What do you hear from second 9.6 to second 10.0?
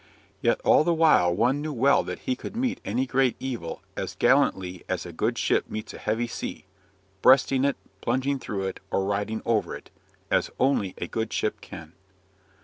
it,